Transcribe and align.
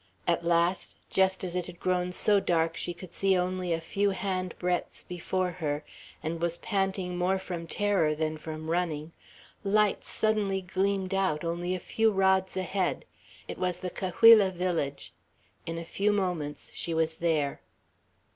At 0.27 0.43
last, 0.43 0.95
just 1.11 1.43
as 1.43 1.55
it 1.55 1.67
had 1.67 1.79
grown 1.79 2.11
so 2.11 2.39
dark 2.39 2.75
she 2.75 2.91
could 2.91 3.13
see 3.13 3.37
only 3.37 3.71
a 3.71 3.79
few 3.79 4.09
hand 4.09 4.55
breadths 4.57 5.03
before 5.03 5.51
her, 5.51 5.85
and 6.23 6.41
was 6.41 6.57
panting 6.57 7.19
more 7.19 7.37
from 7.37 7.67
terror 7.67 8.15
than 8.15 8.39
from 8.39 8.71
running, 8.71 9.11
lights 9.63 10.09
suddenly 10.09 10.61
gleamed 10.63 11.13
out, 11.13 11.43
only 11.43 11.75
a 11.75 11.79
few 11.79 12.11
rods 12.11 12.57
ahead. 12.57 13.05
It 13.47 13.59
was 13.59 13.77
the 13.81 13.91
Cahuilla 13.91 14.49
village. 14.49 15.13
In 15.67 15.77
a 15.77 15.85
few 15.85 16.11
moments 16.11 16.71
she 16.73 16.95
was 16.95 17.17
there. 17.17 17.61